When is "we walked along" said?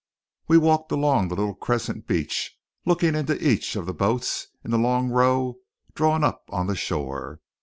0.47-1.27